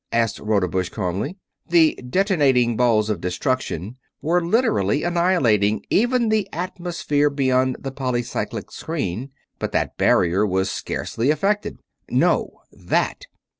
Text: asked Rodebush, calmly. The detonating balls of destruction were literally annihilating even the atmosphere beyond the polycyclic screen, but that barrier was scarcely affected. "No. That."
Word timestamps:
asked 0.11 0.39
Rodebush, 0.39 0.89
calmly. 0.89 1.37
The 1.69 1.93
detonating 1.97 2.75
balls 2.75 3.07
of 3.11 3.21
destruction 3.21 3.97
were 4.19 4.43
literally 4.43 5.03
annihilating 5.03 5.85
even 5.91 6.29
the 6.29 6.49
atmosphere 6.51 7.29
beyond 7.29 7.75
the 7.79 7.91
polycyclic 7.91 8.71
screen, 8.71 9.29
but 9.59 9.73
that 9.73 9.97
barrier 9.99 10.43
was 10.43 10.71
scarcely 10.71 11.29
affected. 11.29 11.77
"No. 12.09 12.61
That." 12.71 13.27